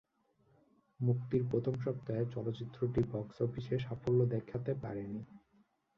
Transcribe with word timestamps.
মুক্তির 0.99 1.43
প্রথম 1.51 1.75
সপ্তাহে 1.79 2.23
চলচ্চিত্রটি 2.33 3.01
বক্স 3.11 3.37
অফিসে 3.41 3.75
সাফল্য 3.79 4.19
দেখাতে 4.25 4.71
পারেনি। 4.81 5.21